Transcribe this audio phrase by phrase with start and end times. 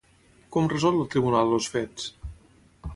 [0.55, 2.11] Com resol el tribunal els fets?